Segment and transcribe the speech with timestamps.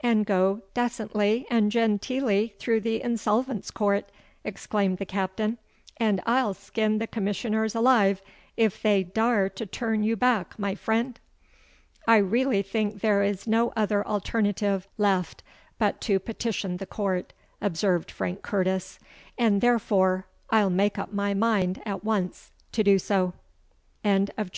[0.00, 4.08] and go dacently and genteelly through the Insolvents' Court,"
[4.42, 5.58] exclaimed the captain;
[5.98, 8.22] "and I'll skin the Commissioners alive
[8.56, 11.20] if they dar r to turn you back, my frind!"
[12.08, 15.42] "I really think there is no other alternative left
[15.78, 18.98] but to petition the Court," observed Frank Curtis;
[19.36, 23.34] "and therefore I'll make up my mind at once to do so."
[24.02, 24.50] CHAPTER CIX.